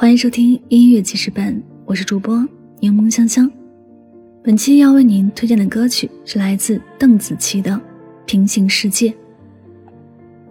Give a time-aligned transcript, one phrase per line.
[0.00, 2.42] 欢迎收听音乐记事本，我是主播
[2.78, 3.52] 柠檬香香。
[4.42, 7.72] 本期要为您推荐的歌曲是来自邓紫棋的
[8.24, 9.10] 《平行世界》。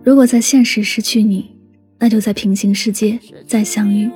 [0.04, 1.50] 如果在现实失去你，
[1.98, 4.08] 那就在平行世界再相遇。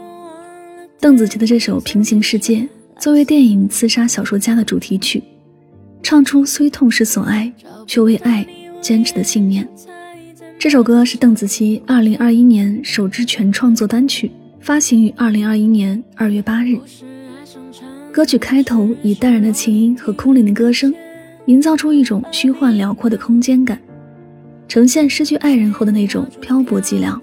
[1.00, 2.58] 邓紫棋的这首《平行世界》
[3.00, 5.24] 作为电影《刺杀小说家》的主题曲，
[6.04, 7.52] 唱出虽痛失所爱，
[7.88, 8.46] 却为爱
[8.82, 9.68] 坚持的信念。
[10.60, 14.30] 这首歌是邓紫棋2021年首支全创作单曲。
[14.64, 16.80] 发行于二零二一年二月八日。
[18.14, 20.94] 歌曲开头以淡然的琴音和空灵的歌声，
[21.48, 23.78] 营造出一种虚幻辽阔的空间感，
[24.70, 27.20] 呈现失去爱人后的那种漂泊寂寥。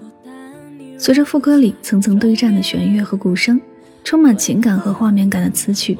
[0.99, 3.59] 随着副歌里层层堆栈的弦乐和鼓声，
[4.03, 5.97] 充满情感和画面感的词曲，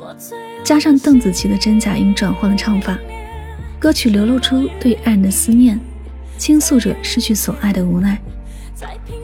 [0.64, 3.00] 加上邓紫棋的真假音转换的唱法，
[3.80, 5.80] 歌曲流露出对爱人的思念，
[6.38, 8.22] 倾诉着失去所爱的无奈。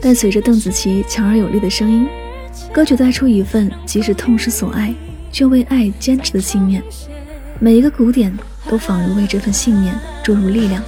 [0.01, 2.07] 但随着邓紫棋强而有力的声音，
[2.71, 4.93] 歌曲带出一份即使痛失所爱，
[5.31, 6.83] 却为爱坚持的信念。
[7.59, 8.31] 每一个鼓点
[8.69, 10.83] 都仿如为这份信念注入力量，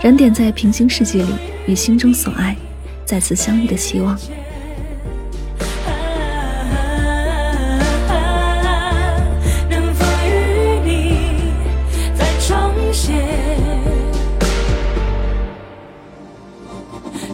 [0.00, 1.30] 燃点在平行世界里
[1.66, 2.56] 与心中所爱
[3.04, 4.16] 再次相遇的希望。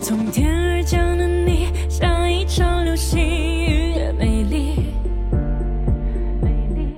[0.05, 4.92] 从天而降的你，像一场流星雨，美丽，
[6.42, 6.94] 美丽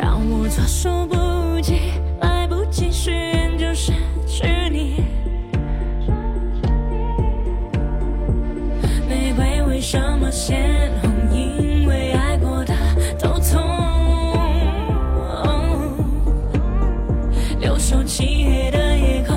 [0.00, 3.92] 让我措手不及，来不及许愿就失
[4.26, 5.04] 去你。
[9.06, 11.10] 玫瑰为什么鲜红？
[11.30, 12.74] 因为爱过的
[13.18, 13.62] 都痛。
[17.60, 19.33] 留守七月的夜空。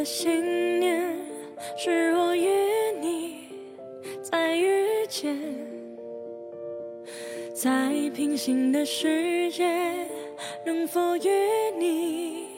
[0.00, 1.14] 的信念
[1.76, 2.48] 是，我与
[3.02, 3.40] 你
[4.22, 5.38] 再遇见，
[7.54, 9.68] 在平行的世界，
[10.64, 11.28] 能否与
[11.78, 12.49] 你？